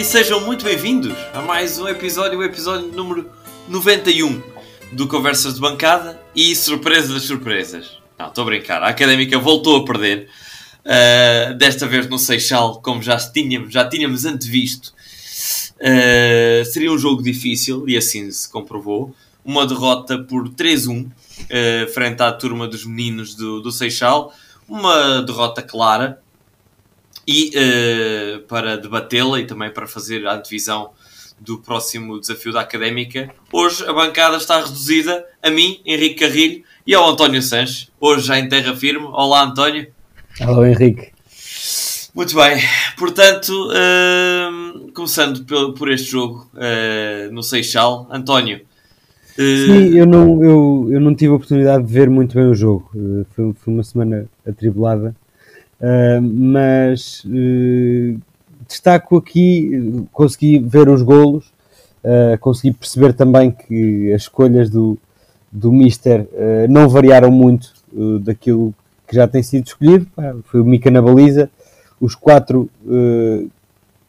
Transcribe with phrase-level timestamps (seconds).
[0.00, 3.30] e sejam muito bem-vindos a mais um episódio, o episódio número
[3.68, 4.42] 91
[4.92, 7.98] do Conversas de Bancada e surpresa das surpresas.
[8.18, 10.30] Não, estou a brincar, a Académica voltou a perder,
[10.86, 14.94] uh, desta vez no Seixal, como já tínhamos, já tínhamos antevisto.
[15.76, 19.14] Uh, seria um jogo difícil e assim se comprovou.
[19.44, 24.32] Uma derrota por 3-1 uh, frente à turma dos meninos do, do Seixal.
[24.66, 26.22] Uma derrota clara,
[27.30, 30.90] e uh, para debatê-la e também para fazer a divisão
[31.38, 36.92] do próximo desafio da Académica, hoje a bancada está reduzida a mim, Henrique Carrilho, e
[36.92, 39.06] ao António Sanches, hoje já em terra firme.
[39.12, 39.86] Olá, António.
[40.40, 41.12] Olá, Henrique.
[42.12, 42.58] Muito bem,
[42.98, 48.60] portanto, uh, começando por, por, este jogo uh, no Seixal, António.
[49.36, 52.90] Sim, eu não, eu, eu não tive a oportunidade de ver muito bem o jogo,
[53.34, 55.14] foi, foi uma semana atribulada
[55.80, 58.20] Uh, mas uh,
[58.68, 61.46] destaco aqui, consegui ver os golos,
[62.04, 64.98] uh, consegui perceber também que as escolhas do,
[65.50, 66.28] do Mister
[66.68, 67.72] não variaram muito
[68.20, 68.74] daquilo
[69.08, 70.06] que já tem sido escolhido.
[70.44, 71.50] Foi o Mica na baliza,
[72.00, 72.70] os quatro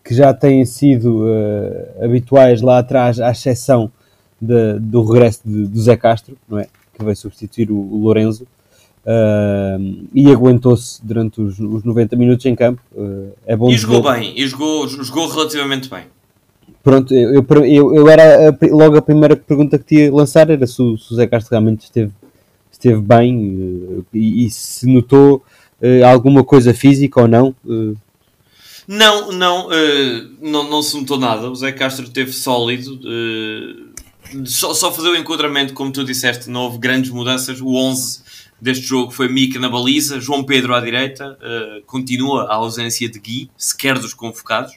[0.04, 1.26] que já têm sido
[2.00, 3.92] habituais lá atrás, à exceção
[4.40, 6.68] de, do regresso de, do Zé Castro, não é?
[6.94, 8.46] que vai substituir o, o Lorenzo.
[9.04, 12.82] Uh, e aguentou-se durante os, os 90 minutos em campo.
[12.94, 16.04] Uh, é bom e jogou bem, e jogou, jogou relativamente bem.
[16.84, 20.82] Pronto, eu, eu, eu era a, logo a primeira pergunta que tinha lançar era se
[20.82, 22.12] o, se o Zé Castro realmente esteve,
[22.72, 25.44] esteve bem uh, e, e, se notou
[26.08, 27.56] alguma coisa física ou não.
[28.88, 29.68] Não, não,
[30.40, 31.50] não, não se notou nada.
[31.50, 33.00] O Zé Castro esteve sólido.
[34.46, 37.60] só, só fazer o enquadramento, como tu disseste, não houve grandes mudanças.
[37.62, 38.22] O 11
[38.62, 43.20] deste jogo foi Mica na baliza, João Pedro à direita, uh, continua a ausência de
[43.20, 44.74] Gui, sequer dos convocados.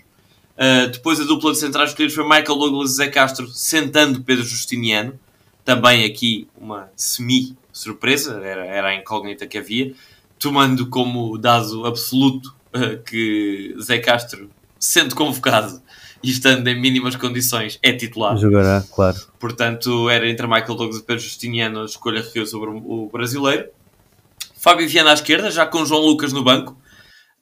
[0.57, 4.45] Uh, depois a dupla de centrais escolhidos foi Michael Douglas e Zé Castro, sentando Pedro
[4.45, 5.19] Justiniano.
[5.65, 9.95] Também aqui uma semi-surpresa, era, era a incógnita que havia,
[10.39, 15.83] tomando como dado absoluto uh, que Zé Castro, sendo convocado
[16.25, 18.35] e estando em mínimas condições, é titular.
[18.39, 19.17] Jogará, claro.
[19.39, 23.69] Portanto, era entre Michael Douglas e Pedro Justiniano a escolha recaiu sobre o brasileiro.
[24.57, 26.81] Fábio Viana à esquerda, já com João Lucas no banco.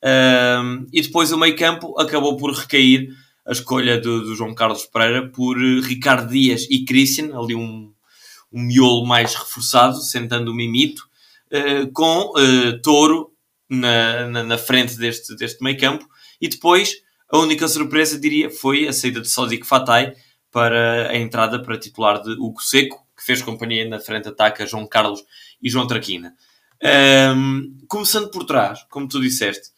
[0.05, 3.11] Um, e depois o meio campo acabou por recair
[3.47, 7.93] a escolha do, do, João Carlos Pereira por Ricardo Dias e Christian, ali um,
[8.53, 11.05] um miolo mais reforçado, sentando o Mimito,
[11.53, 13.31] uh, com uh, Touro
[13.71, 16.05] na, na, na, frente deste, deste meio campo.
[16.41, 16.97] E depois
[17.33, 20.15] a única surpresa, diria, foi a saída de Sodic Fatai
[20.51, 24.67] para a entrada para titular de Hugo Seco, que fez companhia na frente ataque a
[24.67, 25.25] João Carlos
[25.63, 26.35] e João Traquina.
[27.35, 29.71] Um, começando por trás, como tu disseste,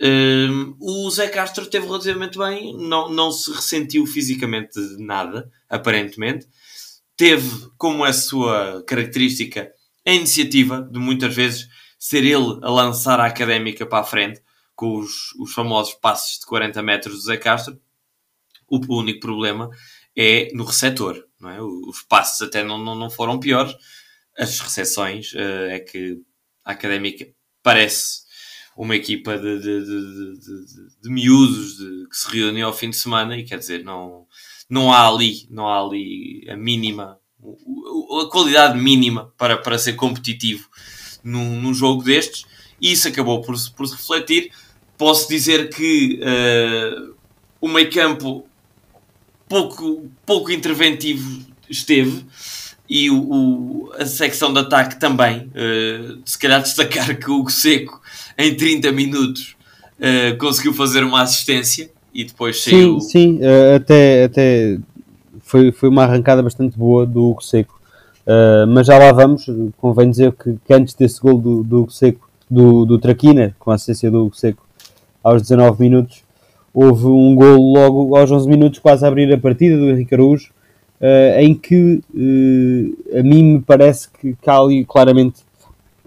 [0.00, 6.48] um, o Zé Castro esteve relativamente bem, não, não se ressentiu fisicamente de nada, aparentemente.
[7.16, 9.70] Teve como a sua característica
[10.06, 14.40] a iniciativa de muitas vezes ser ele a lançar a académica para a frente,
[14.74, 17.80] com os, os famosos passos de 40 metros do Zé Castro.
[18.68, 19.70] O único problema
[20.16, 21.60] é no receptor, não é?
[21.60, 23.74] Os passos até não, não, não foram piores,
[24.36, 26.20] as recepções uh, é que
[26.64, 27.28] a Académica
[27.62, 28.24] parece
[28.76, 31.76] uma equipa de, de, de, de, de miúdos
[32.10, 34.26] que se reúnem ao fim de semana e quer dizer, não,
[34.68, 40.68] não há ali, não há ali a mínima, a qualidade mínima para, para ser competitivo
[41.22, 42.46] num, num jogo destes
[42.80, 44.52] e isso acabou por, por se refletir.
[44.96, 47.14] Posso dizer que uh,
[47.60, 48.46] o meio campo
[49.48, 52.24] pouco, pouco interventivo esteve
[52.88, 55.50] e o, o, a secção de ataque também.
[55.54, 58.00] Uh, se calhar destacar que o Hugo Seco,
[58.36, 59.56] em 30 minutos,
[59.98, 63.00] uh, conseguiu fazer uma assistência e depois saiu.
[63.00, 64.78] Sim, sim, uh, até, até
[65.40, 67.80] foi, foi uma arrancada bastante boa do Hugo Seco.
[68.68, 69.46] mas já lá vamos,
[69.78, 73.70] convém dizer que, que antes desse gol do, do Hugo Seco, do, do Traquina, com
[73.70, 74.63] a assistência do Hugo Seco,
[75.24, 76.22] aos 19 minutos,
[76.72, 80.50] houve um gol logo aos 11 minutos, quase a abrir a partida do Henrique Araújo,
[81.00, 85.42] uh, em que uh, a mim me parece que, que há ali claramente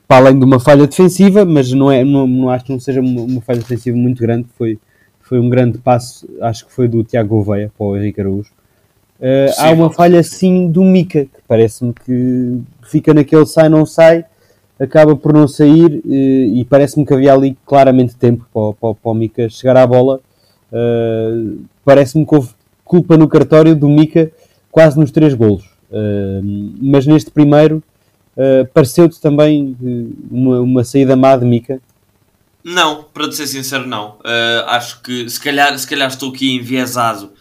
[0.08, 3.02] para além de uma falha defensiva, mas não, é, não, não acho que não seja
[3.02, 4.80] uma, uma, falha defensiva muito grande, foi,
[5.20, 8.52] foi um grande passo, acho que foi do Tiago Gouveia para o Henrique Araújo.
[9.20, 14.24] Uh, há uma falha sim do Mica, que parece-me que fica naquele sai não sai,
[14.80, 19.14] acaba por não sair e parece-me que havia ali claramente tempo para, para, para o
[19.14, 20.22] Mica chegar à bola.
[20.72, 22.50] Uh, parece-me que houve
[22.84, 24.32] culpa no cartório do Mica
[24.70, 25.64] quase nos três golos.
[25.90, 27.82] Uh, mas neste primeiro
[28.36, 29.76] uh, pareceu-te também
[30.30, 31.82] uma, uma saída má de Mica?
[32.64, 34.18] Não, para te ser sincero, não.
[34.68, 37.32] Acho que se calhar, se calhar estou aqui enviesado,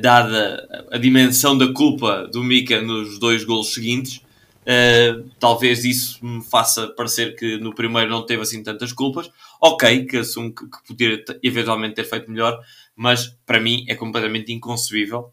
[0.00, 4.20] dada a dimensão da culpa do Mika nos dois golos seguintes.
[4.68, 9.30] Uh, talvez isso me faça parecer que no primeiro não teve assim tantas culpas.
[9.60, 12.60] Ok, que assumo que, que poderia eventualmente ter feito melhor,
[12.94, 15.32] mas para mim é completamente inconcebível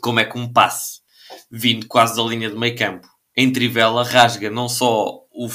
[0.00, 1.00] como é que um passe
[1.50, 5.48] vindo quase da linha de meio campo em Trivela rasga não só o,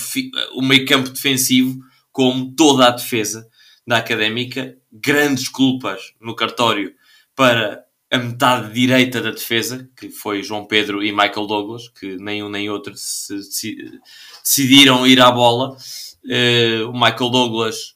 [0.55, 1.79] o meio campo defensivo,
[2.11, 3.47] como toda a defesa
[3.85, 4.75] da Académica.
[4.91, 6.95] Grandes culpas no cartório
[7.35, 12.43] para a metade direita da defesa, que foi João Pedro e Michael Douglas, que nem
[12.43, 13.99] um nem outro se, se,
[14.43, 15.75] decidiram ir à bola.
[16.23, 17.95] Uh, o Michael Douglas,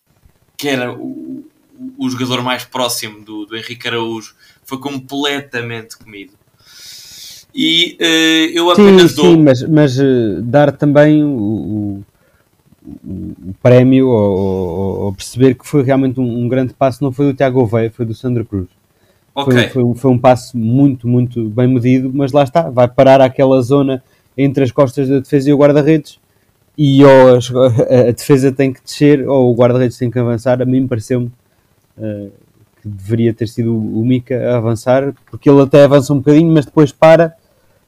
[0.58, 1.46] que era o,
[1.98, 6.34] o jogador mais próximo do, do Henrique Araújo, foi completamente comido.
[7.54, 9.26] E uh, eu apenas sim, dou.
[9.26, 12.04] Sim, mas, mas uh, dar também o,
[12.84, 17.28] o prémio ou, ou, ou, perceber que foi realmente um, um, grande passo não foi
[17.28, 18.68] do Tiago Oveia, foi do Sandro Cruz.
[19.44, 19.70] Okay.
[19.70, 23.62] Foi, foi, foi, um passo muito, muito bem medido, mas lá está, vai parar aquela
[23.62, 24.04] zona
[24.38, 26.20] entre as costas da defesa e o guarda-redes
[26.78, 27.68] e ou a,
[28.08, 30.62] a, defesa tem que descer ou o guarda-redes tem que avançar.
[30.62, 31.30] A mim pareceu-me
[31.98, 32.32] uh,
[32.82, 36.66] que deveria ter sido o, Mika a avançar, porque ele até avança um bocadinho, mas
[36.66, 37.36] depois para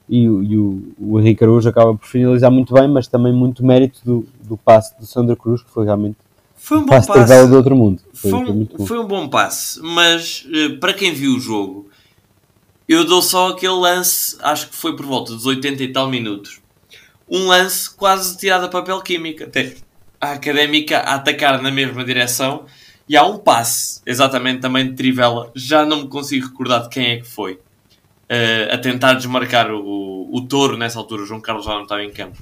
[0.10, 4.02] e, e o, o Henrique Araújo acaba por finalizar muito bem, mas também muito mérito
[4.04, 6.18] do, do passe do Sandra Cruz, que foi realmente
[6.62, 7.48] foi um bom passe, passe.
[7.48, 8.04] do outro mundo.
[8.14, 11.90] Foi, foi, um, foi, foi um bom passe, mas uh, para quem viu o jogo,
[12.88, 16.62] eu dou só aquele lance, acho que foi por volta dos 80 e tal minutos.
[17.28, 19.74] Um lance quase tirado a papel químico, até
[20.20, 22.66] a académica a atacar na mesma direção
[23.10, 27.08] e há um passe, exatamente também de Trivela, já não me consigo recordar de quem
[27.08, 31.24] é que foi uh, a tentar desmarcar o, o touro nessa altura.
[31.24, 32.38] O João Carlos já não estava em campo.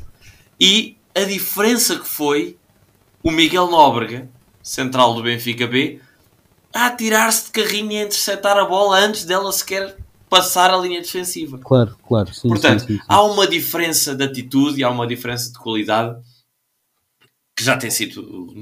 [0.59, 2.57] E a diferença que foi
[3.23, 4.29] o Miguel Nóbrega,
[4.61, 5.99] central do Benfica B,
[6.73, 9.97] a atirar-se de carrinho e a interceptar a bola antes dela sequer
[10.29, 11.57] passar a linha defensiva.
[11.57, 12.33] Claro, claro.
[12.33, 16.19] Sim, Portanto, sim, sim, há uma diferença de atitude e há uma diferença de qualidade
[17.55, 18.53] que já tem sido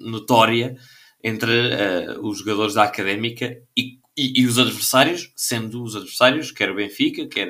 [0.00, 0.76] notória
[1.22, 6.70] entre uh, os jogadores da Académica e e, e, os adversários, sendo os adversários, quer
[6.70, 7.48] o Benfica, quer,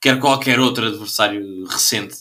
[0.00, 2.16] quer qualquer outro adversário recente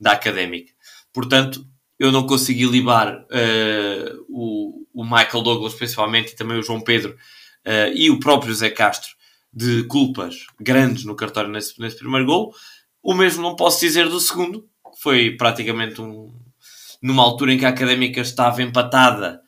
[0.00, 0.72] da Académica.
[1.12, 1.66] Portanto,
[1.98, 7.12] eu não consegui libar uh, o, o Michael Douglas, principalmente, e também o João Pedro
[7.12, 9.10] uh, e o próprio Zé Castro
[9.52, 12.54] de culpas grandes no cartório nesse, nesse primeiro gol.
[13.02, 16.32] O mesmo não posso dizer do segundo, que foi praticamente um,
[17.02, 19.40] numa altura em que a Académica estava empatada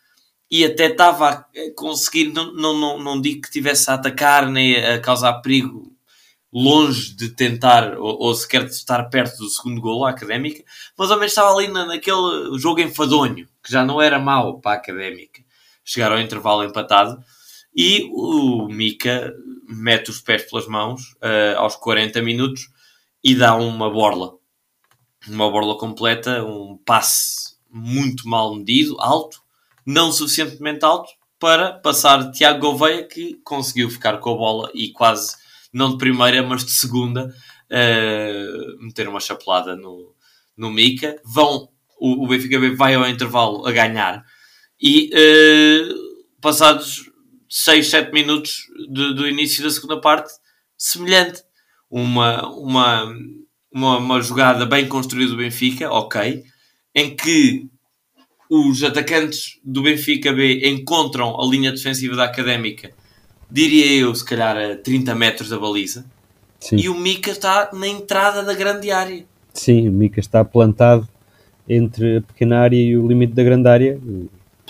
[0.50, 1.46] e até estava a
[1.76, 5.89] conseguir, não, não, não, não digo que estivesse a atacar nem a causar perigo
[6.52, 10.64] longe de tentar ou, ou sequer de estar perto do segundo golo à Académica,
[10.96, 14.72] mas ao menos estava ali na, naquele jogo enfadonho, que já não era mau para
[14.72, 15.42] a Académica.
[15.84, 17.22] Chegaram ao intervalo empatado
[17.74, 19.32] e o Mika
[19.68, 22.68] mete os pés pelas mãos uh, aos 40 minutos
[23.22, 24.34] e dá uma borla.
[25.28, 29.40] Uma borla completa, um passe muito mal medido, alto,
[29.86, 35.36] não suficientemente alto para passar Tiago Gouveia, que conseguiu ficar com a bola e quase,
[35.72, 37.26] não de primeira, mas de segunda,
[37.70, 40.14] uh, meter uma chapelada no,
[40.56, 41.20] no Mica.
[41.24, 44.24] Vão, o, o Benfica B vai ao intervalo a ganhar
[44.80, 45.94] e uh,
[46.40, 47.10] passados
[47.48, 50.32] 6, 7 minutos de, do início da segunda parte,
[50.76, 51.42] semelhante.
[51.90, 53.12] Uma, uma,
[53.72, 56.44] uma, uma jogada bem construída do Benfica, ok,
[56.94, 57.68] em que
[58.48, 62.94] os atacantes do Benfica B encontram a linha defensiva da Académica,
[63.50, 66.04] diria eu, se calhar a 30 metros da baliza,
[66.58, 66.76] Sim.
[66.76, 69.24] e o Mica está na entrada da grande área.
[69.52, 71.08] Sim, o Mica está plantado
[71.68, 73.98] entre a pequena área e o limite da grande área.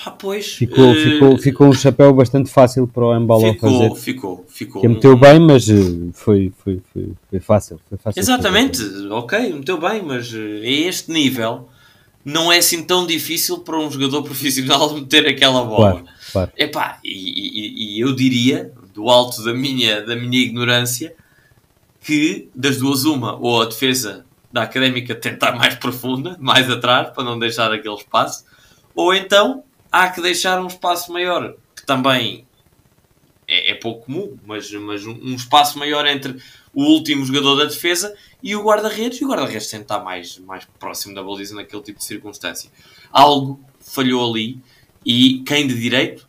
[0.03, 0.95] Pá, pois, ficou, uh...
[0.95, 3.95] ficou, ficou um chapéu bastante fácil para o Embalo fazer.
[3.97, 4.81] Ficou, ficou.
[4.81, 5.75] Que meteu bem, mas eh,
[6.15, 7.79] foi, foi, foi, foi fácil.
[7.89, 11.69] Foi fácil Exatamente, ok, meteu bem, mas eh, a este nível
[12.25, 15.93] não é assim tão difícil para um jogador profissional meter aquela bola.
[15.93, 16.53] Claro, claro.
[16.57, 21.15] Epá, e, e, e eu diria, do alto da minha, da minha ignorância,
[22.01, 27.25] que das duas uma, ou a defesa da académica tentar mais profunda, mais atrás, para
[27.25, 28.45] não deixar aquele espaço,
[28.95, 32.47] ou então há que deixar um espaço maior, que também
[33.47, 36.41] é, é pouco comum, mas, mas um, um, espaço maior entre
[36.73, 40.65] o último jogador da defesa e o guarda-redes, e o guarda-redes tem estar mais, mais
[40.79, 42.71] próximo da baliza naquele tipo de circunstância.
[43.11, 44.61] Algo falhou ali
[45.05, 46.29] e quem de direito,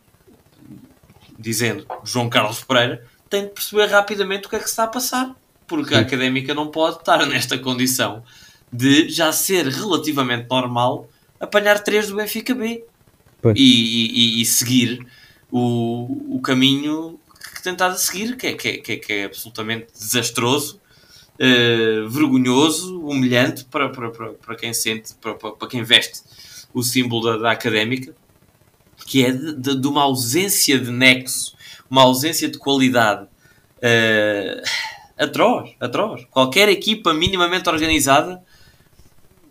[1.38, 4.88] dizendo João Carlos Pereira, tem de perceber rapidamente o que é que se está a
[4.88, 5.34] passar,
[5.66, 8.22] porque a académica não pode estar nesta condição
[8.72, 12.84] de já ser relativamente normal apanhar três do Benfica B.
[13.56, 15.04] e, e, e, seguir
[15.50, 17.18] o, o caminho
[17.54, 20.80] que tentava seguir, que é, que é, que é, que é absolutamente desastroso,
[21.34, 26.22] uh, vergonhoso, humilhante para, para, para, para quem sente, para, para, para quem veste
[26.72, 28.14] o símbolo da, da académica,
[29.06, 31.54] que é de, de, de, uma ausência de nexo,
[31.90, 34.62] uma ausência de qualidade uh,
[35.18, 36.24] atroz, atroz.
[36.30, 38.42] Qualquer equipa minimamente organizada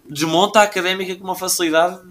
[0.10, 2.02] desmonta a académica com uma facilidade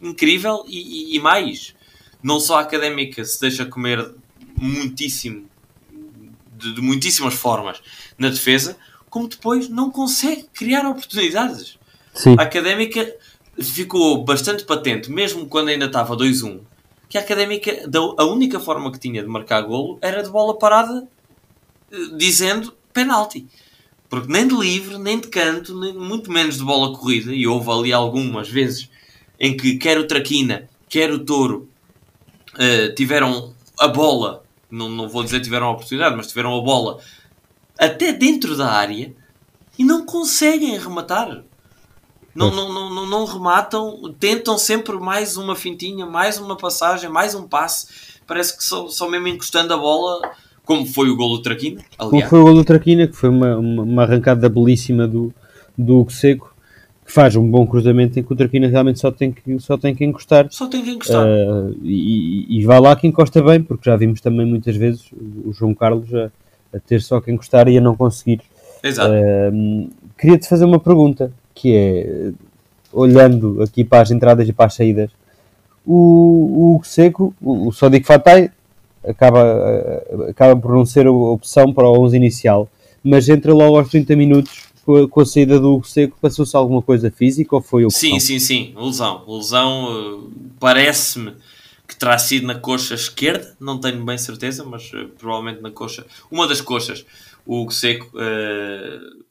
[0.00, 1.74] incrível e, e, e mais.
[2.22, 4.14] Não só a académica se deixa comer
[4.56, 5.48] muitíssimo,
[6.56, 7.82] de, de muitíssimas formas
[8.18, 8.76] na defesa,
[9.10, 11.78] como depois não consegue criar oportunidades.
[12.14, 12.36] Sim.
[12.38, 13.14] A académica
[13.60, 16.60] ficou bastante patente, mesmo quando ainda estava 2-1,
[17.14, 17.70] que a académica,
[18.18, 21.06] a única forma que tinha de marcar golo era de bola parada,
[21.92, 23.46] eh, dizendo penalti.
[24.08, 27.70] Porque nem de livre, nem de canto, nem, muito menos de bola corrida, e houve
[27.70, 28.90] ali algumas vezes
[29.38, 31.68] em que quer o Traquina, quer o Touro
[32.54, 36.98] uh, tiveram a bola, não, não vou dizer tiveram a oportunidade, mas tiveram a bola
[37.78, 39.14] até dentro da área
[39.78, 41.44] e não conseguem rematar.
[42.34, 47.46] Não, não, não, não, rematam, tentam sempre mais uma fintinha, mais uma passagem, mais um
[47.46, 47.86] passe.
[48.26, 50.32] Parece que só, só mesmo encostando a bola,
[50.64, 51.80] como foi o gol do Traquina.
[51.98, 52.10] Aliás.
[52.10, 55.32] Como foi o gol do Traquina, que foi uma, uma, uma arrancada belíssima do,
[55.78, 56.54] do Hugo Seco
[57.04, 59.94] que faz um bom cruzamento em que o Traquina realmente só tem que, só tem
[59.94, 60.46] que encostar.
[60.50, 61.26] Só tem que encostar.
[61.26, 65.10] Uh, e, e vai lá que encosta bem, porque já vimos também muitas vezes
[65.44, 66.30] o João Carlos a,
[66.74, 68.40] a ter só que encostar e a não conseguir.
[68.82, 69.12] Exato.
[69.12, 72.32] Uh, Queria-te fazer uma pergunta, que é,
[72.92, 75.10] olhando aqui para as entradas e para as saídas,
[75.86, 78.50] o, o Seco, o, o Sodic Fatai,
[79.06, 82.68] acaba, acaba por não ser a opção para o 11 inicial,
[83.02, 86.82] mas entra logo aos 30 minutos com a, com a saída do Seco, passou-se alguma
[86.82, 89.24] coisa física ou foi o Sim, sim, sim, lesão.
[89.26, 91.32] Lesão uh, parece-me
[91.86, 96.06] que terá sido na coxa esquerda, não tenho bem certeza, mas uh, provavelmente na coxa,
[96.30, 97.04] uma das coxas,
[97.46, 99.24] o Seco uh,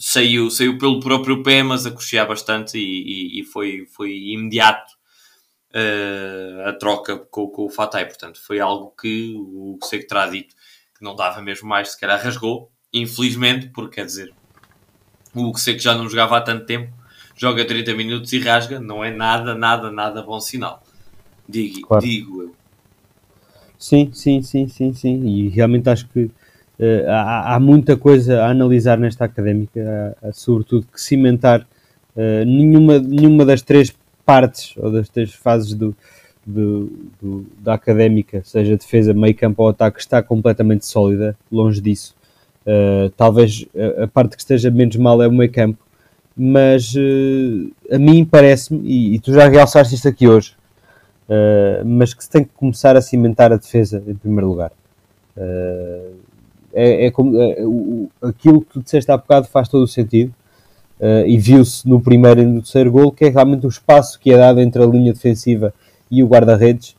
[0.00, 4.94] saiu, saiu pelo próprio pé, mas a coxear bastante e, e, e foi, foi imediato
[5.74, 8.06] uh, a troca com, com o Fatay.
[8.06, 10.54] Portanto, foi algo que o Seco terá dito
[10.96, 14.32] que não dava mesmo mais, se calhar rasgou, infelizmente, porque quer dizer,
[15.34, 16.92] o Hugo Seco já não jogava há tanto tempo,
[17.36, 20.82] joga 30 minutos e rasga, não é nada, nada, nada bom sinal.
[21.48, 22.04] Digo, claro.
[22.04, 22.54] digo eu.
[23.78, 25.26] Sim, sim, sim, sim, sim.
[25.26, 26.30] E realmente acho que
[27.08, 31.66] há, há, muita coisa a analisar nesta académica, há, há, sobretudo que cimentar
[32.16, 33.94] uh, nenhuma, nenhuma das três
[34.24, 35.94] partes ou das três fases do,
[36.46, 42.14] do, do, da académica, seja defesa, meio campo ou ataque, está completamente sólida, longe disso.
[42.62, 45.78] Uh, talvez a, a, parte que esteja menos mal é o meio campo,
[46.36, 50.54] mas uh, a mim parece-me, e, e, tu já realçaste isto aqui hoje,
[51.28, 54.72] uh, mas que se tem que começar a cimentar a defesa em primeiro lugar.
[56.72, 60.32] É, é como, é, o, aquilo que tu disseste há bocado faz todo o sentido.
[61.26, 64.36] e viu-se no primeiro e no terceiro gol que é realmente o espaço que é
[64.36, 65.72] dado entre a linha defensiva
[66.10, 66.94] e o guarda-redes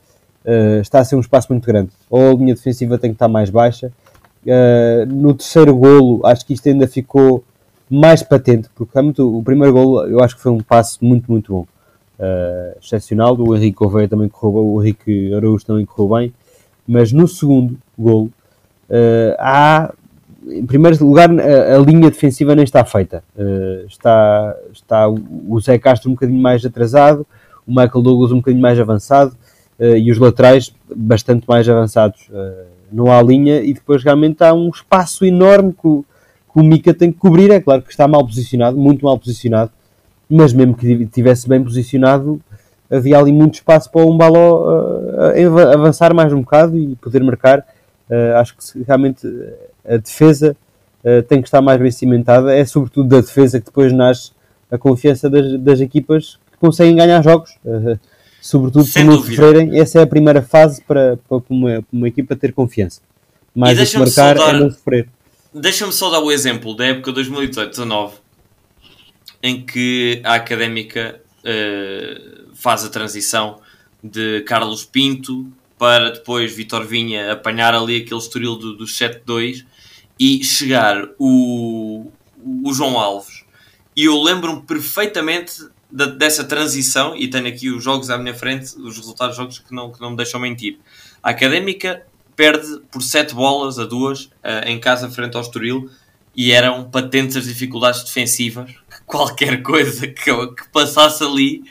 [0.81, 1.91] está a ser um espaço muito grande.
[2.09, 3.91] Ou a linha defensiva tem que estar mais baixa,
[4.45, 7.43] Uh, no terceiro golo, acho que isto ainda ficou
[7.87, 11.31] mais patente, porque realmente o, o primeiro golo eu acho que foi um passo muito,
[11.31, 11.67] muito bom.
[12.19, 16.33] Uh, excepcional, o Henrique Gouveia também correu o Henrique Araújo também correu bem,
[16.87, 18.31] mas no segundo golo
[18.91, 19.93] uh, há,
[20.48, 23.24] em primeiro lugar, a, a, linha defensiva nem está feita.
[23.36, 27.25] Uh, está, está o Zé Castro um bocadinho mais atrasado,
[27.65, 29.36] o Michael Douglas um bocadinho mais avançado
[29.79, 32.29] e os laterais bastante mais avançados
[32.91, 36.05] não há linha e depois realmente há um espaço enorme que o,
[36.53, 37.50] que o Mika tem que cobrir.
[37.50, 39.71] É claro que está mal posicionado, muito mal posicionado,
[40.29, 42.41] mas mesmo que estivesse bem posicionado,
[42.89, 47.65] havia ali muito espaço para o Umbaló uh, avançar mais um bocado e poder marcar.
[48.10, 49.25] Uh, acho que realmente
[49.86, 50.55] a defesa
[51.03, 52.53] uh, tem que estar mais bem cimentada.
[52.53, 54.31] É sobretudo da defesa que depois nasce
[54.70, 57.51] a confiança das, das equipas que conseguem ganhar jogos.
[57.63, 58.00] Uh,
[58.41, 62.36] sobretudo Sem por não sofrerem, essa é a primeira fase para, para uma, uma equipa
[62.36, 63.01] ter confiança.
[63.55, 65.08] Mais do que marcar é não sofrer.
[65.53, 68.12] Deixa-me só dar o exemplo da época 2018-19
[69.43, 71.20] em que a Académica
[72.53, 73.60] faz a transição
[74.03, 79.65] de Carlos Pinto para depois Vitor Vinha apanhar ali aquele estoril do, do 7-2
[80.19, 82.11] e chegar o,
[82.63, 83.43] o João Alves.
[83.95, 85.53] E eu lembro-me perfeitamente
[85.91, 89.73] dessa transição, e tenho aqui os jogos à minha frente, os resultados dos jogos que
[89.73, 90.77] não, que não me deixam mentir.
[91.23, 95.89] A Académica perde por 7 bolas a 2 uh, eh, em casa frente ao Estoril
[96.35, 98.71] e eram patentes as dificuldades defensivas.
[99.07, 101.63] Qualquer coisa que, que passasse ali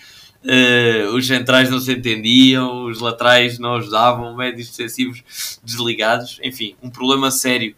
[0.44, 5.22] uh, os centrais não se entendiam, os laterais não ajudavam, médios defensivos
[5.62, 7.74] desligados, enfim, um problema sério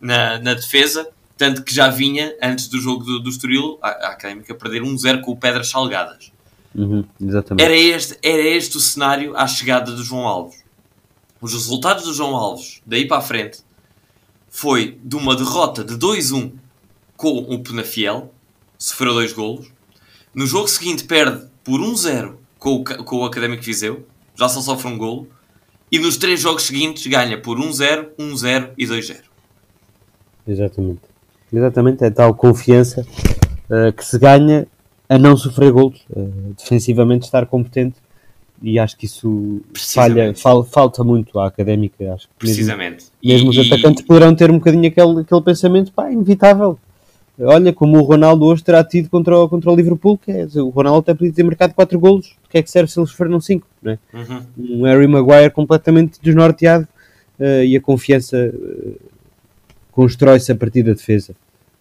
[0.00, 4.08] na, na defesa, tanto que já vinha, antes do jogo do, do Estoril, a, a
[4.10, 6.32] Académica perder 1-0 com o Pedras Salgadas.
[6.74, 7.04] Uhum.
[7.58, 10.62] Era este, era este o cenário à chegada do João Alves.
[11.40, 13.60] Os resultados do João Alves, daí para a frente,
[14.48, 16.52] foi de uma derrota de 2-1
[17.16, 18.32] com o Penafiel,
[18.78, 19.70] sofreu dois golos.
[20.34, 24.88] No jogo seguinte perde por 1-0 com o, com o Académico Viseu, já só sofre
[24.88, 25.28] um golo.
[25.90, 29.16] E nos três jogos seguintes ganha por 1-0, 1-0 e 2-0.
[30.46, 31.00] Exatamente.
[31.52, 33.06] Exatamente, é tal confiança
[33.68, 34.66] uh, que se ganha
[35.06, 37.96] a não sofrer golos, uh, defensivamente estar competente
[38.62, 42.14] e acho que isso falha, fal, falta muito à académica.
[42.14, 43.06] Acho Precisamente.
[43.22, 44.06] Mesmo, mesmo e, os atacantes e...
[44.06, 46.78] poderão ter um bocadinho aquele, aquele pensamento, pá, inevitável.
[47.40, 50.68] Olha, como o Ronaldo hoje terá tido contra o, contra o Liverpool, que é, o
[50.68, 53.40] Ronaldo até podia ter marcado 4 golos, o que é que serve se eles sofreram
[53.40, 53.66] 5?
[53.86, 53.98] É?
[54.12, 54.46] Uhum.
[54.58, 56.86] Um Harry Maguire completamente desnorteado
[57.40, 59.00] uh, e a confiança uh,
[59.90, 61.34] constrói-se a partir da defesa.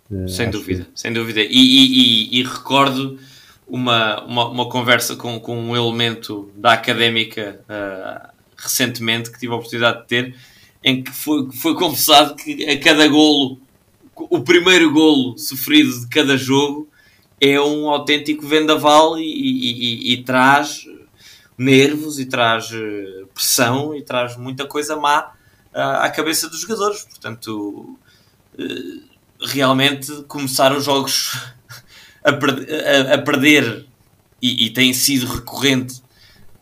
[0.10, 1.00] Uh, sem dúvida, que...
[1.00, 1.42] sem dúvida.
[1.42, 3.20] E, e, e, recordo
[3.68, 7.60] uma, uma, uma, conversa com, com um elemento da académica
[8.58, 10.36] recentemente que tive a oportunidade de ter,
[10.84, 13.60] em que foi, foi confessado que a cada golo
[14.30, 16.90] o primeiro golo sofrido de cada jogo
[17.40, 20.86] é um autêntico vendaval e, e, e, e traz
[21.58, 25.32] nervos e traz eh, pressão e traz muita coisa má
[25.74, 27.04] à cabeça dos jogadores.
[27.06, 27.98] Portanto,
[28.58, 29.12] eh,
[29.42, 31.36] realmente começar os jogos
[32.24, 33.86] a, per a, a perder
[34.42, 36.02] e, e, tem sido recorrente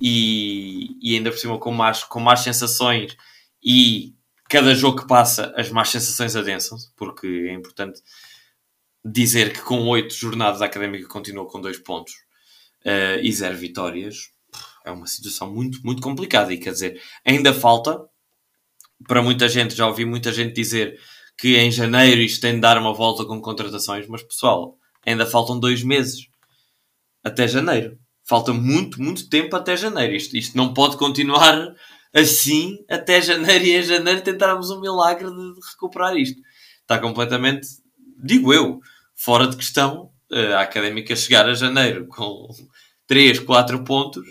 [0.02, 3.16] e, e ainda por cima com mais, com mais sensações
[3.64, 4.14] e
[4.50, 8.02] cada jogo que passa as más sensações adensam-se, porque é importante
[9.06, 12.14] dizer que com oito jornadas a Académica continua com dois pontos
[12.84, 14.32] uh, e zero vitórias.
[14.84, 18.04] É uma situação muito, muito complicada e quer dizer, ainda falta
[19.08, 21.00] para muita gente, já ouvi muita gente dizer
[21.38, 25.60] que em janeiro isto tem de dar uma volta com contratações, mas pessoal, ainda faltam
[25.60, 26.28] dois meses
[27.24, 27.98] até janeiro.
[28.26, 30.16] Falta muito, muito tempo até janeiro.
[30.16, 31.74] Isto, isto não pode continuar
[32.14, 36.42] assim até janeiro e em janeiro tentarmos um milagre de, recuperar isto.
[36.82, 37.68] Está completamente,
[38.24, 38.80] digo eu,
[39.16, 42.48] fora de questão eh, a académica chegar a janeiro com
[43.08, 44.26] 3, 4 pontos,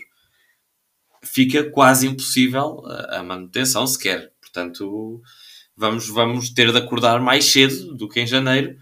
[1.22, 4.32] fica quase impossível a manutenção sequer.
[4.40, 5.20] Portanto,
[5.76, 8.76] vamos, vamos ter de acordar mais cedo do que em janeiro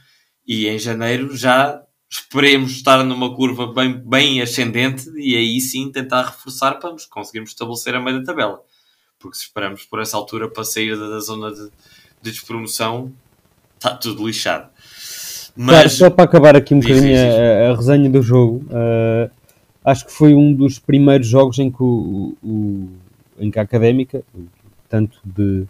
[0.47, 6.27] e em janeiro já esperemos estar numa curva bem, bem ascendente e aí sim tentar
[6.27, 8.63] reforçar para nos conseguirmos estabelecer a meio da tabela
[9.19, 11.65] porque se esperamos por essa altura para sair da, da zona de,
[12.23, 13.13] de, despromoção,
[13.77, 14.69] está tudo lixado.
[15.57, 15.75] Mas...
[15.75, 19.31] Claro, só para acabar aqui um bocadinho a, a, resenha do jogo, uh,
[19.85, 22.89] acho que foi um dos primeiros jogos em que, o, o
[23.39, 24.23] em que a académica,
[24.89, 25.67] tanto de,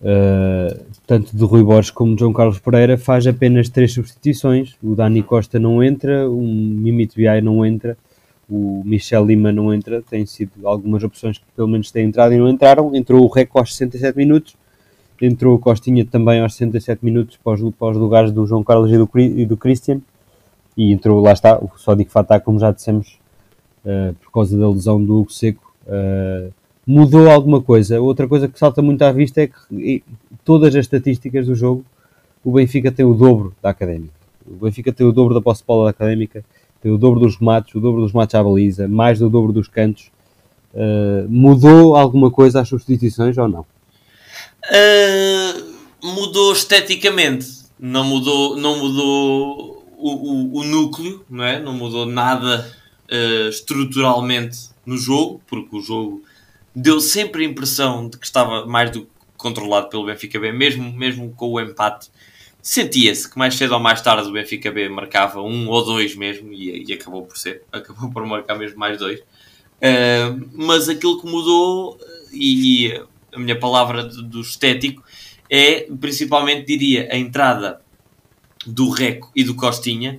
[0.00, 4.74] uh, tanto de Rui Borges como de João Carlos Pereira, faz apenas três substituições.
[4.82, 7.96] O Dani Costa não entra, o Mimito Biai não entra
[8.52, 12.38] o Michel Lima não entra, tem sido algumas opções que pelo menos têm entrado e
[12.38, 12.94] não entraram.
[12.94, 14.54] Entrou o Reco aos 67 minutos,
[15.22, 18.92] entrou o Costinha também aos 67 minutos para os, para os lugares do João Carlos
[18.92, 20.02] e do, e do Christian,
[20.76, 23.18] e entrou, lá está, o Sodic Fatah, como já dissemos,
[23.86, 25.72] uh, por causa da lesão do Hugo Seco.
[25.86, 26.52] Uh,
[26.86, 28.02] mudou alguma coisa.
[28.02, 30.04] Outra coisa que salta muito à vista é que
[30.44, 31.84] todas as estatísticas do jogo,
[32.44, 34.12] o Benfica tem o dobro da Académica.
[34.46, 36.44] O Benfica tem o dobro da posse de bola da Académica
[36.82, 39.68] tem o dobro dos remates, o dobro dos remates à baliza, mais do dobro dos
[39.68, 40.10] cantos.
[40.74, 43.60] Uh, mudou alguma coisa às substituições ou não?
[44.64, 47.46] Uh, mudou esteticamente,
[47.78, 51.60] não mudou, não mudou o, o, o núcleo, não, é?
[51.60, 52.68] não mudou nada
[53.10, 56.24] uh, estruturalmente no jogo, porque o jogo
[56.74, 60.92] deu sempre a impressão de que estava mais do que controlado pelo Benfica B, mesmo,
[60.92, 62.08] mesmo com o empate
[62.62, 66.52] sentia-se que mais cedo ou mais tarde o Benfica B marcava um ou dois mesmo
[66.52, 69.18] e, e acabou por ser, acabou por marcar mesmo mais dois.
[69.20, 71.98] Uh, mas aquilo que mudou,
[72.32, 73.02] e, e
[73.34, 75.02] a minha palavra do, estético,
[75.50, 77.82] é principalmente, diria, a entrada
[78.64, 80.18] do Reco e do Costinha.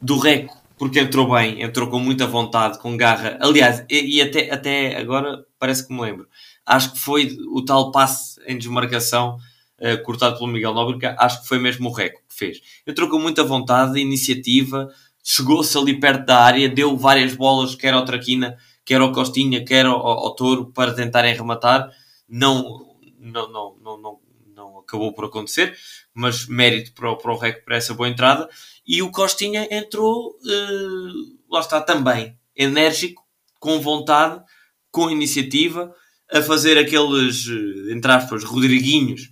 [0.00, 3.36] Do Reco, porque entrou bem, entrou com muita vontade, com garra.
[3.40, 6.28] Aliás, e, e até, até agora parece que me lembro.
[6.64, 9.38] Acho que foi o tal passe em desmarcação
[9.80, 12.60] uh, cortado pelo Miguel Nóbrega, acho que foi mesmo o Reco que fez.
[12.86, 14.90] Entrou com muita vontade, iniciativa,
[15.22, 19.86] chegou-se ali perto da área, deu várias bolas, quer ao Traquina, quer ao Costinha, quer
[19.86, 21.90] ao, ao Touro, para tentarem rematar.
[22.28, 22.86] Não,
[23.18, 24.20] não, não, não, não,
[24.54, 25.76] não acabou por acontecer,
[26.14, 28.48] mas mérito para para o Reco para essa boa entrada.
[28.86, 32.36] E o Costinha entrou, uh, lá está, também.
[32.56, 33.24] enérgico,
[33.58, 34.42] com vontade,
[34.90, 35.94] com iniciativa,
[36.32, 39.30] a fazer aqueles, eh, entre aspas, Rodriguinhos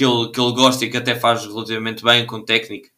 [0.00, 2.88] que ele, que ele gosta e que até faz relativamente bem com técnica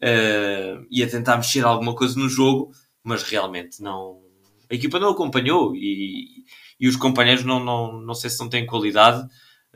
[0.00, 2.70] uh, e a tentar mexer alguma coisa no jogo,
[3.02, 4.22] mas realmente não.
[4.70, 6.44] A equipa não acompanhou e,
[6.78, 9.26] e os companheiros não, não, não sei se não têm qualidade,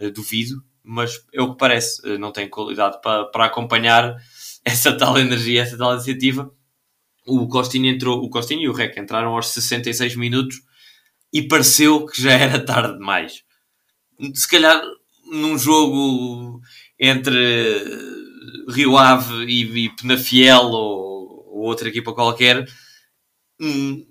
[0.01, 4.14] uh, duvido, mas é o que parece, uh, não têm qualidade para, para acompanhar
[4.64, 6.49] essa tal energia, essa tal iniciativa.
[7.27, 10.62] O Costinho entrou, o Costinho e o Rec entraram aos 66 minutos
[11.33, 13.42] e pareceu que já era tarde demais.
[14.35, 14.81] Se calhar
[15.31, 16.61] num jogo
[16.99, 17.37] entre
[18.69, 22.67] Rio Ave e, e Penafiel ou, ou, outra equipa qualquer,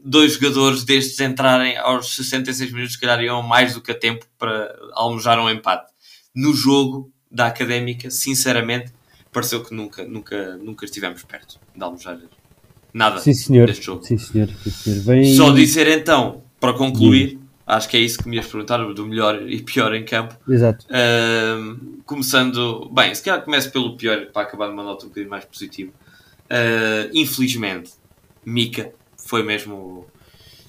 [0.04, 4.26] dois jogadores destes entrarem aos 66 minutos, se calhar iam mais do que a tempo
[4.38, 5.92] para almojar um empate.
[6.34, 8.92] No jogo da Académica, sinceramente,
[9.32, 12.20] pareceu que nunca, nunca, nunca estivemos perto de almojar
[12.94, 13.68] nada sim, senhor.
[13.68, 14.04] deste jogo.
[14.04, 14.50] Sim, senhor.
[14.64, 15.00] Sim, senhor.
[15.04, 15.36] Vem...
[15.36, 19.42] Só dizer então, para concluir, Acho que é isso que me ias perguntar, do melhor
[19.50, 20.38] e pior em campo.
[20.48, 20.86] Exato.
[20.86, 25.46] Uh, começando, bem, se calhar começo pelo pior para acabar numa nota um bocadinho mais
[25.46, 25.92] positiva.
[26.46, 27.94] Uh, infelizmente,
[28.46, 30.06] Mika foi mesmo.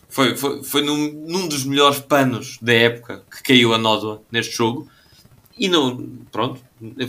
[0.09, 4.57] Foi, foi, foi num, num, dos melhores panos da época que caiu a nódoa neste
[4.57, 4.89] jogo.
[5.59, 5.99] E não,
[6.33, 6.63] pronto,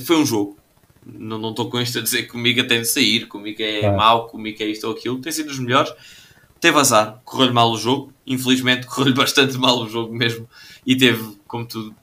[0.06, 0.58] foi um jogo.
[1.06, 3.39] Não, não estou com isto a dizer que o Mika tem de sair, que o
[3.39, 5.21] Mika é mau, que o Mika é isto ou aquilo.
[5.21, 5.93] Tem sido dos melhores
[6.67, 10.47] teve azar, correu-lhe mal o jogo, infelizmente correu-lhe bastante mal o jogo mesmo,
[10.86, 11.95] e teve, como tu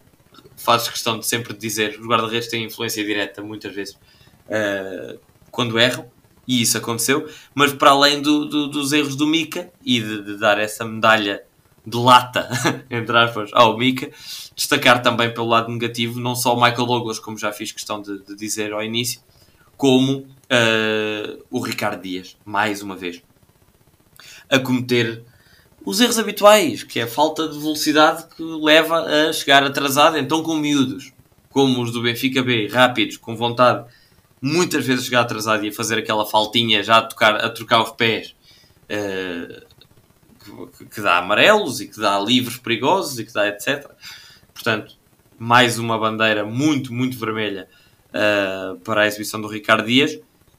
[0.56, 5.18] fazes questão de sempre dizer, os guarda-redes têm influência direta muitas vezes uh,
[5.50, 6.06] quando erram,
[6.48, 10.38] e isso aconteceu, mas para além do, do, dos erros do Mika e de, de,
[10.38, 11.42] dar essa medalha
[11.86, 12.48] de lata,
[12.88, 14.10] entre aspas, ao Mika,
[14.56, 18.18] destacar também pelo lado negativo não só o Michael Douglas, como já fiz questão de,
[18.24, 19.20] de dizer ao início,
[19.76, 23.22] como uh, o Ricardo Dias, mais uma vez
[24.48, 25.24] a cometer
[25.84, 30.16] os erros habituais, que é a falta de velocidade que leva a chegar atrasado.
[30.16, 31.12] Então, com miúdos,
[31.50, 33.84] como os do Benfica B, rápidos, com vontade,
[34.40, 37.90] muitas vezes chegar atrasado e a fazer aquela faltinha já a, tocar, a trocar os
[37.90, 38.34] pés,
[38.84, 39.62] uh,
[40.78, 43.90] que, que, dá amarelos e que dá livros perigosos e que dá etc.
[44.54, 44.96] Portanto,
[45.38, 47.68] mais uma bandeira muito, muito vermelha
[48.08, 50.18] uh, para a exibição do Ricardo Dias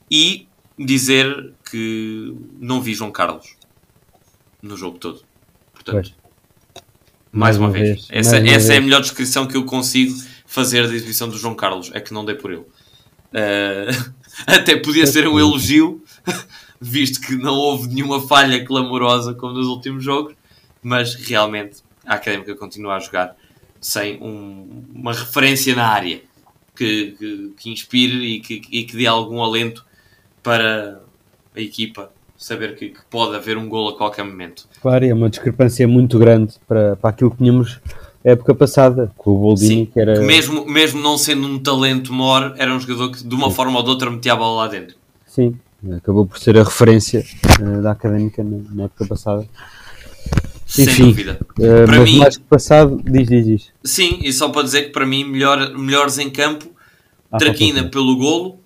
[0.10, 3.56] e dizer que não vi João Carlos
[4.66, 5.22] no jogo todo.
[5.74, 6.14] Portanto,
[7.32, 8.08] mais, mais uma, vez, vez.
[8.10, 11.92] essa, essa é a melhor descrição que eu consigo fazer da exibição do João Carlos,
[11.94, 12.62] é que não dei por ele.
[12.62, 14.14] Uh,
[14.48, 16.04] até podia ser um elogio,
[16.82, 20.36] visto que não houve nenhuma falha clamorosa como nos últimos jogos,
[20.82, 23.36] mas realmente a Académica continua a jogar
[23.80, 26.22] sem um, uma referência na área
[26.76, 29.86] que, que, que inspire e que, e que dê algum alento
[30.42, 31.02] para
[31.56, 34.68] a equipa saber que, que, pode haver um gol a qualquer momento.
[34.82, 37.80] Claro, é uma discrepância muito grande para, para aquilo que tínhamos
[38.24, 40.16] época passada, com o Boldini, Sim, que era...
[40.16, 43.56] Que mesmo, mesmo não sendo um talento maior, era um jogador que de uma Sim.
[43.56, 44.96] forma ou de outra metia a bola lá dentro.
[45.28, 45.56] Sim,
[45.96, 47.24] acabou por ser a referência
[47.62, 49.48] uh, da Académica na, na, época passada.
[50.66, 51.40] Sem Enfim, dúvida.
[51.52, 53.72] Uh, para mas mim, mais que passado, diz, diz, diz.
[53.84, 56.66] Sim, e só para dizer que para mim, melhor, melhores em campo,
[57.32, 58.60] ah, Traquina pelo golo,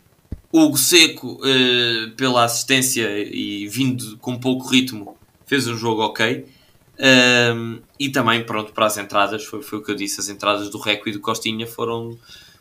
[0.51, 6.45] Hugo Seco, uh, pela assistência e vindo com pouco ritmo, fez um jogo ok.
[7.97, 10.77] E também, pronto, para as entradas, foi, foi o que eu disse: as entradas do
[10.77, 12.17] Reco e do Costinha foram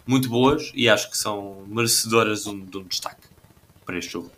[0.08, 3.28] muito boas e acho que são merecedoras de um, de um destaque
[3.84, 4.30] para este jogo.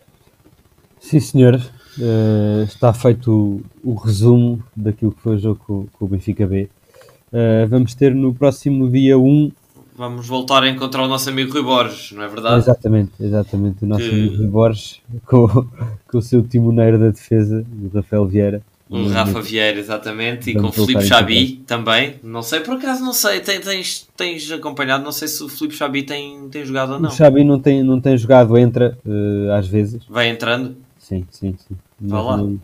[1.00, 1.56] Sim, senhor.
[1.96, 6.46] Uh, está feito o, o, resumo daquilo que foi o jogo com, com o Benfica
[6.46, 6.68] B.
[7.32, 9.52] Uh, vamos ter no próximo dia 1
[9.96, 12.58] vamos voltar a encontrar o nosso amigo Rui Borges, não é verdade?
[12.58, 13.84] Exatamente, exatamente.
[13.84, 14.10] O nosso que...
[14.10, 15.46] amigo Rui Borges com,
[16.08, 18.62] com o seu timoneiro da defesa, o Rafael Vieira.
[18.90, 22.16] O Rafa Vieira, exatamente, e com o Filipe Xabi também.
[22.24, 23.38] Não sei, por acaso, não sei.
[23.38, 27.08] Tens, tens acompanhado, não sei se o Filipe Xabi tem, tem jogado ou não.
[27.08, 30.02] O Xabi não tem, não tem jogado, entra uh, às vezes.
[30.08, 30.76] Vai entrando?
[30.98, 31.76] Sim, sim, sim.
[32.00, 32.42] Vá lá.
[32.42, 32.60] Uh,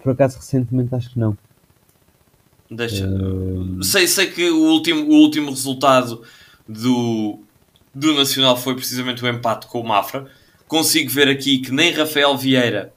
[0.00, 1.36] por acaso, recentemente, acho que não.
[2.70, 3.06] Deixa.
[3.06, 3.82] Uh...
[3.82, 6.22] Sei, sei que o último, o último resultado
[6.68, 7.40] do,
[7.94, 10.26] do Nacional foi precisamente o empate com o Mafra.
[10.66, 12.92] Consigo ver aqui que nem Rafael Vieira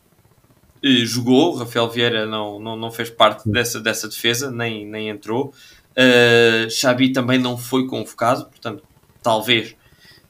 [0.83, 1.55] eh, jogou.
[1.55, 5.53] Rafael Vieira não, não, não fez parte dessa, dessa defesa, nem, nem entrou.
[5.91, 8.83] Uh, Xabi também não foi convocado, portanto,
[9.21, 9.75] talvez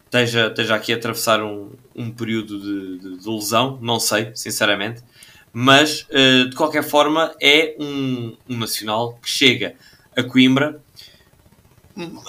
[0.06, 5.04] esteja, esteja aqui a atravessar um, um período de, de, de lesão, não sei, sinceramente
[5.52, 9.76] mas uh, de qualquer forma é um, um nacional que chega
[10.16, 10.82] a Coimbra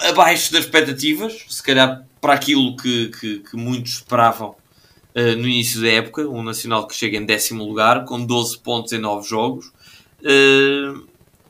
[0.09, 5.81] abaixo das expectativas, se calhar para aquilo que, que, que muitos esperavam uh, no início
[5.81, 9.71] da época, um Nacional que chega em décimo lugar, com 12 pontos em 9 jogos.
[10.21, 11.07] Uh,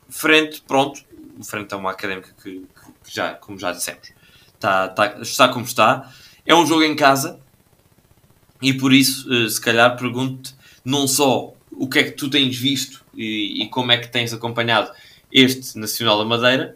[0.09, 1.03] frente, pronto,
[1.43, 2.65] frente a uma académica que,
[3.03, 4.11] que, já, como já dissemos,
[4.53, 6.11] está, está, está como está.
[6.45, 7.39] É um jogo em casa
[8.61, 10.53] e por isso, se calhar, pergunto-te
[10.85, 14.33] não só o que é que tu tens visto e, e como é que tens
[14.33, 14.91] acompanhado
[15.31, 16.75] este Nacional da Madeira,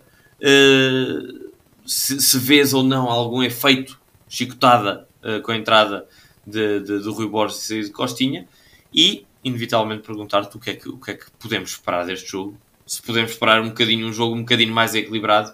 [1.86, 5.08] se, se vês ou não algum efeito chicotada
[5.44, 6.08] com a entrada
[6.46, 8.48] de, de, do Rui Borges e de Costinha
[8.94, 12.58] e, inevitavelmente, perguntar-te o, que é que, o que é que podemos esperar deste jogo.
[12.86, 15.54] Se podemos esperar um bocadinho um jogo um bocadinho mais equilibrado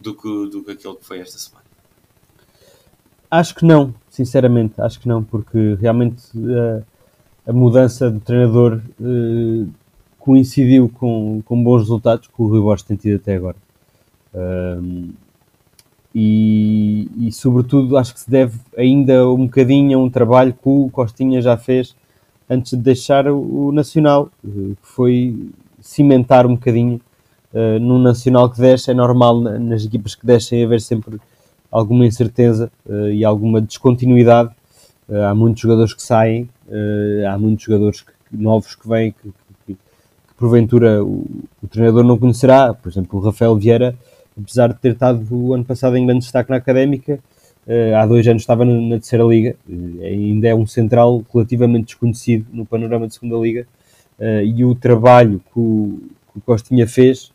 [0.00, 1.64] do que, do que aquele que foi esta semana.
[3.30, 6.84] Acho que não, sinceramente, acho que não, porque realmente uh,
[7.46, 9.68] a mudança de treinador uh,
[10.18, 13.56] coincidiu com, com bons resultados que o Rui Borges tem tido até agora.
[16.14, 20.88] E, e, sobretudo acho que se deve ainda um bocadinho a um trabalho que o
[20.90, 21.94] Costinha já fez
[22.48, 25.50] antes de deixar o, Nacional, eh, que foi
[25.80, 27.00] cimentar um bocadinho
[27.54, 31.20] uh, num Nacional que desce, é normal nas equipas que descem haver sempre
[31.70, 34.50] alguma incerteza uh, e alguma descontinuidade.
[35.10, 36.48] Uh, há muitos jogadores que saem,
[37.28, 39.32] há muitos jogadores que, novos que vêm que,
[39.66, 41.26] que, que porventura o,
[41.60, 43.98] o, treinador não conhecerá, por exemplo o Rafael Vieira
[44.38, 47.18] apesar de ter estado o ano passado em grande destaque na académica,
[47.66, 51.86] uh, há dois anos estava na, na terceira liga, uh, ainda é um central relativamente
[51.86, 53.66] desconhecido no panorama de segunda liga,
[54.18, 55.98] uh, e o trabalho que o,
[56.32, 57.32] que o Costinha fez,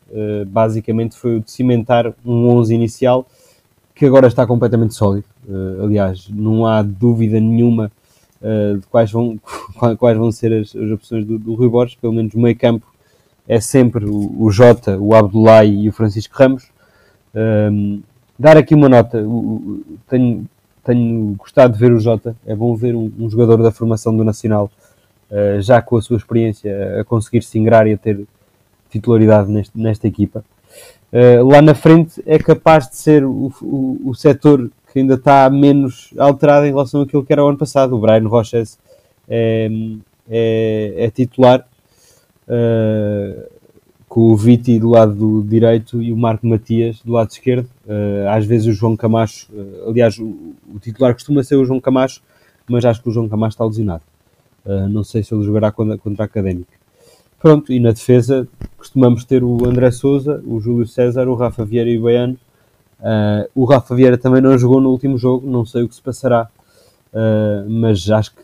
[0.47, 3.27] basicamente foi o de cimentar um 11 inicial,
[3.95, 5.25] que agora está completamente sólido.
[5.81, 7.91] aliás, não há dúvida nenhuma
[8.41, 9.39] de quais vão,
[9.97, 12.85] quais vão ser as, as opções do, do Rui Borges, pelo menos no meio campo
[13.47, 16.69] é sempre o, o Jota, o Abdullah e o Francisco Ramos.
[17.33, 18.01] Um,
[18.37, 19.23] dar aqui uma nota,
[20.09, 20.45] tenho,
[20.83, 24.23] tenho gostado de ver o Jota, é bom ver um, um jogador da formação do
[24.23, 24.69] Nacional,
[25.29, 28.25] uh, já com a sua experiência, a conseguir se ingrar e a ter
[28.89, 30.43] titularidade neste, nesta equipa.
[31.15, 35.49] Uh, lá na frente é capaz de ser o, o, o setor que ainda está
[35.49, 37.95] menos alterado em relação àquilo que era o ano passado.
[37.95, 38.77] O Brian Roches
[39.29, 39.69] é,
[40.29, 41.65] é, é titular.
[42.47, 43.55] Uh,
[44.09, 47.67] com o Viti do lado direito e o Marco Matias do lado esquerdo.
[47.85, 49.47] Uh, às vezes o João Camacho,
[49.87, 52.21] aliás, o, o, titular costuma ser o João Camacho,
[52.67, 54.03] mas acho que o João Camacho está lesionado.
[54.89, 56.73] Não sei se ele jogará contra, contra a Académica.
[57.39, 58.47] Pronto, e na defesa
[58.85, 62.37] costumamos ter o André Souza, o Júlio César, o Rafa Vieira e o Baiano.
[63.55, 66.47] o Rafa Vieira também não jogou no último jogo, não sei o que se passará,
[67.67, 68.43] mas acho que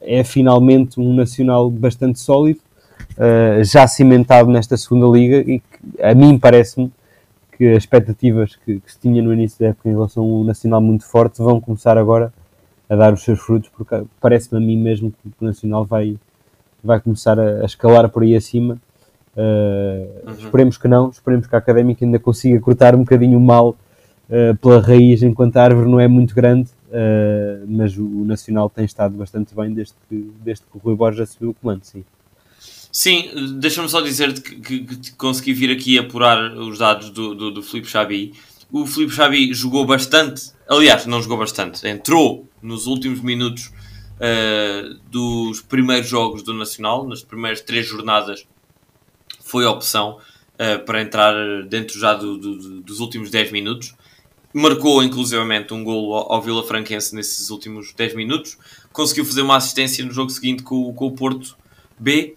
[0.00, 2.60] é finalmente um nacional bastante sólido
[3.12, 6.92] uh, já cimentado nesta segunda liga e que, a mim parece-me
[7.56, 10.80] que as expectativas que, que, se tinha no início da época em relação ao Nacional
[10.80, 12.32] muito forte vão começar agora
[12.88, 16.16] a dar os seus frutos, porque parece-me a mim mesmo que o Nacional vai,
[16.82, 18.78] vai começar a, a escalar por aí acima.
[19.34, 20.34] Uh, uhum.
[20.38, 23.76] Esperemos que não, esperemos que a Académica ainda consiga cortar um bocadinho o mal
[24.28, 28.68] uh, pela raiz, enquanto a árvore não é muito grande, uh, mas o, o, Nacional
[28.68, 32.04] tem estado bastante bem desde que, desde que o Rui Borges assumiu o comando, sim.
[32.90, 37.50] Sim, deixa-me só dizer que, que, que, consegui vir aqui apurar os dados do, do,
[37.50, 38.34] do Filipe Xabi.
[38.70, 43.72] O Filipe Xabi jogou bastante, aliás, não jogou bastante, entrou nos últimos minutos
[45.10, 48.46] dos primeiros jogos do Nacional, nas primeiras três jornadas,
[49.52, 50.18] foi a opção
[50.54, 51.34] uh, para entrar
[51.68, 53.94] dentro já do, do, dos últimos 10 minutos.
[54.54, 58.56] Marcou inclusivamente um golo ao, ao Vila Franquense nesses últimos 10 minutos.
[58.92, 61.56] Conseguiu fazer uma assistência no jogo seguinte com, com o Porto
[61.98, 62.34] B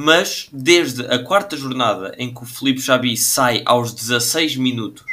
[0.00, 5.04] mas desde a quarta jornada em que o Felipe Xabi sai aos 16 minutos,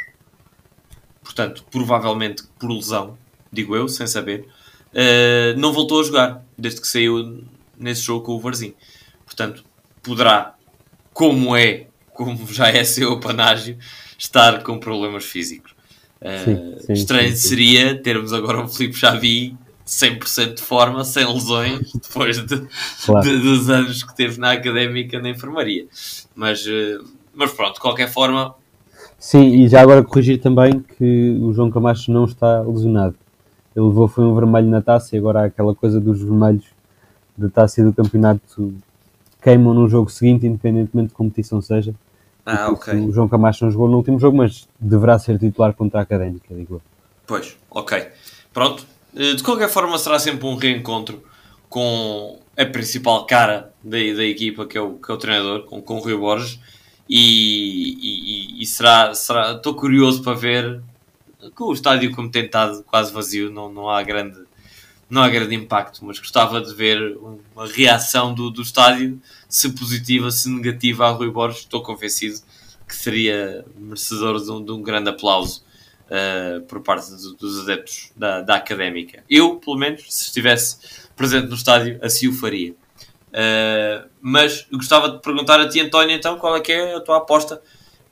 [1.24, 3.18] portanto, provavelmente por lesão,
[3.52, 4.46] digo eu, sem saber,
[4.92, 7.42] uh, não voltou a jogar desde que saiu
[7.76, 8.74] nesse jogo com o Varzim.
[9.24, 9.64] Portanto,
[10.02, 10.54] poderá,
[11.16, 13.78] como é, como já é seu apanágio,
[14.18, 15.74] estar com problemas físicos.
[16.20, 21.26] Uh, sim, sim, estranho sim, seria termos agora um Felipe Xavi 100% de forma, sem
[21.26, 22.68] lesões, depois de,
[23.06, 23.26] claro.
[23.26, 25.86] de, dos anos que teve na académica na enfermaria.
[26.34, 26.98] Mas, eh,
[27.34, 28.54] mas pronto, de qualquer forma.
[29.18, 33.14] Sim, e já agora corrigir também que o João Camacho não está lesionado.
[33.74, 36.66] Ele levou foi um vermelho na taça e agora há aquela coisa dos vermelhos
[37.38, 38.74] da taça e do campeonato
[39.42, 41.94] queimam no jogo seguinte, independentemente de competição seja.
[42.44, 42.94] Ah, ok.
[42.94, 46.54] O João Camacho não jogou no último jogo, mas deverá ser titular contra a Académica,
[46.54, 46.82] digo eu.
[47.26, 48.06] Pois, ok.
[48.52, 51.22] Pronto, eh, de qualquer forma, será sempre um reencontro
[51.68, 55.82] com a principal cara da, da equipa, que é o, que é o treinador, com,
[55.82, 56.60] com o Rui Borges.
[57.08, 59.52] E, e, e será, será.
[59.52, 60.80] Estou curioso para ver
[61.54, 64.45] com o estádio como tem estado quase vazio, não, não há grande
[65.08, 67.16] não há grande impacto, mas gostava de ver
[67.54, 71.60] uma reação do, do estádio, se positiva, se negativa a Rui Borges.
[71.60, 72.40] Estou convencido
[72.86, 75.64] que seria merecedor de um, de um grande aplauso
[76.06, 79.22] uh, por parte do, dos adeptos da, da académica.
[79.30, 80.78] Eu, pelo menos, se estivesse
[81.14, 82.72] presente no estádio, assim o faria.
[83.28, 87.18] Uh, mas gostava de perguntar a ti, António, então, qual é que é a tua
[87.18, 87.62] aposta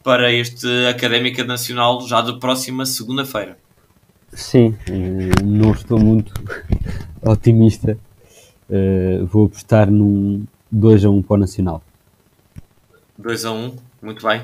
[0.02, 3.58] para este Académica Nacional já da próxima segunda-feira?
[4.34, 6.34] Sim, eh, não estou muito
[7.22, 7.96] otimista.
[8.68, 11.82] Uh, vou apostar num 2 a 1 para o Nacional.
[13.18, 14.40] 2 a 1, muito bem.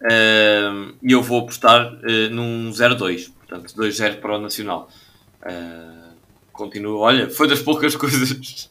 [0.00, 4.88] Uh, e eu vou apostar uh, num 0-2, portanto 2-0 para o Nacional.
[5.42, 6.14] Uh,
[6.52, 8.70] continuo, olha, foi das poucas coisas,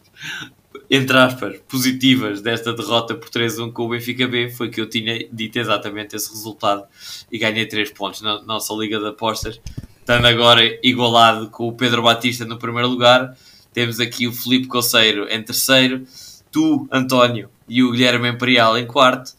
[0.90, 5.28] entre aspas, positivas desta derrota por 3-1 com o Benfica B, foi que eu tinha
[5.32, 6.84] dito exatamente esse resultado
[7.32, 9.60] e ganhei 3 pontos na nossa Liga de Apostas
[10.04, 13.38] estando agora igualado com o Pedro Batista no primeiro lugar.
[13.72, 16.06] Temos aqui o Felipe Coceiro em terceiro,
[16.52, 19.30] tu, António, e o Guilherme Imperial em quarto,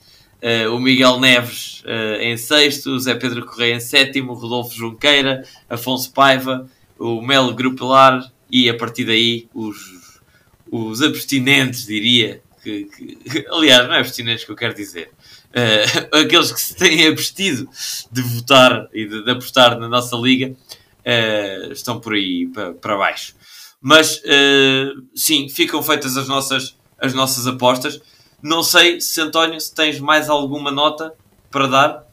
[0.42, 4.74] uh, o Miguel Neves uh, em sexto, o Zé Pedro Correia em sétimo, o Rodolfo
[4.74, 6.66] Junqueira, Afonso Paiva,
[6.98, 10.22] o Melo Grupelar e a partir daí os,
[10.70, 12.40] os abstinentes, diria.
[12.62, 15.10] Que, que, aliás, não é abstinentes que eu quero dizer
[15.54, 17.68] uh, aqueles que se têm abstido
[18.10, 23.34] de votar e de, de apostar na nossa liga uh, estão por aí para, baixo.
[23.80, 28.00] Mas uh, sim, ficam feitas as nossas, as nossas apostas.
[28.42, 31.12] Não sei se António, se tens mais alguma nota
[31.50, 32.04] para dar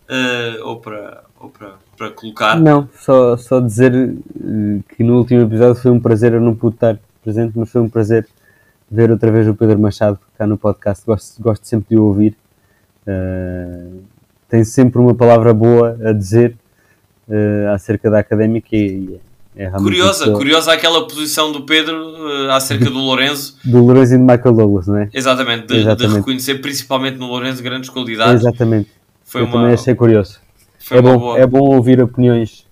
[0.63, 2.59] ou, para, ou para, para colocar.
[2.59, 3.91] Não, só, só dizer
[4.89, 7.89] que no último episódio foi um prazer, eu não pude estar presente, mas foi um
[7.89, 8.27] prazer
[8.89, 11.05] ver outra vez o Pedro Machado cá no podcast.
[11.05, 12.35] Gosto, gosto sempre de o ouvir
[13.07, 14.01] Uh,
[14.47, 16.55] tem sempre uma palavra boa a dizer
[17.27, 19.19] uh, acerca da académica e,
[19.55, 23.57] é curiosa, curiosa aquela posição do Pedro uh, acerca do Lourenço.
[23.65, 25.09] do Lourenço e do Michael Douglas, não é?
[25.13, 26.09] Exatamente, de, Exatamente.
[26.09, 28.41] de reconhecer principalmente no Lourenço grandes qualidades.
[28.41, 28.89] Exatamente.
[29.25, 29.53] Foi Eu uma...
[29.53, 30.39] também achei curioso.
[30.79, 31.39] Foi é, bom, boa...
[31.39, 32.65] é bom ouvir opiniões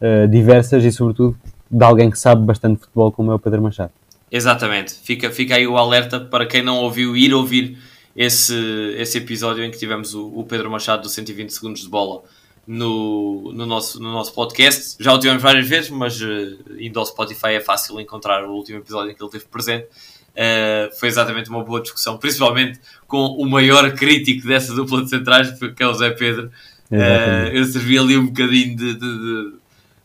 [0.00, 1.36] uh, diversas e, sobretudo,
[1.68, 3.90] de alguém que sabe bastante futebol, como é o Pedro Machado.
[4.30, 4.94] Exatamente.
[4.94, 7.76] Fica, fica aí o alerta para quem não ouviu ir ouvir
[8.16, 8.54] esse,
[8.98, 12.22] esse episódio em que tivemos o, o Pedro Machado do 120 segundos de bola
[12.66, 14.96] no, no, nosso, no nosso podcast.
[15.00, 18.78] Já o tivemos várias vezes, mas uh, indo ao Spotify é fácil encontrar o último
[18.78, 19.86] episódio em que ele esteve presente.
[20.32, 25.50] Uh, foi exatamente uma boa discussão, principalmente com o maior crítico dessa dupla de centrais,
[25.58, 26.50] que é o Zé Pedro.
[26.90, 29.52] Uh, eu servi ali um bocadinho de, de, de,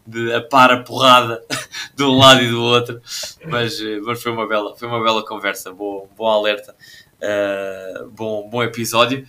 [0.07, 1.41] de a par a porrada
[1.95, 3.01] de um lado e do outro,
[3.45, 6.73] mas, mas foi, uma bela, foi uma bela conversa, bom, bom alerta
[7.21, 9.27] Uh, bom, bom episódio.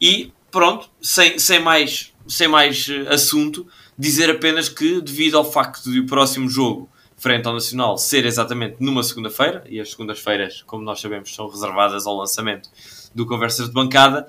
[0.00, 3.66] E pronto, sem, sem, mais, sem mais eh, assunto,
[3.98, 8.76] dizer apenas que, devido ao facto de o próximo jogo frente ao Nacional ser exatamente
[8.80, 12.70] numa segunda-feira, e as segundas-feiras, como nós sabemos, são reservadas ao lançamento
[13.14, 14.26] do Conversas de Bancada,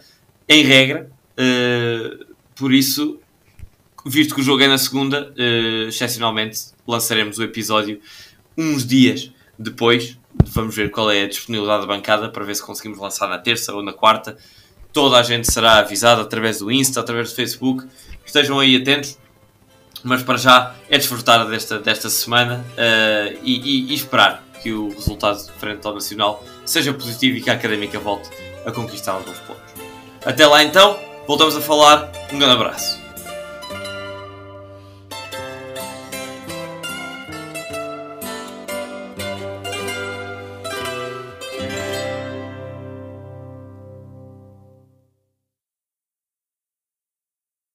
[0.48, 3.18] em regra, uh, por isso,
[4.06, 8.02] visto que o jogo é na segunda, uh, excepcionalmente lançaremos o episódio
[8.58, 13.00] uns dias depois, Vamos ver qual é a disponibilidade da bancada para ver se conseguimos
[13.00, 14.38] lançar na terça ou na quarta.
[14.94, 17.86] Toda a gente será avisada através do Insta, através do Facebook.
[18.26, 19.18] Estejam aí atentos.
[20.04, 24.90] Mas para já é desfrutar desta, desta semana uh, e, e, e esperar que o
[24.90, 28.30] resultado frente ao Nacional seja positivo e que a Académica volte
[28.66, 29.74] a conquistar os pontos.
[30.26, 32.12] Até lá então, voltamos a falar.
[32.32, 33.01] Um grande abraço.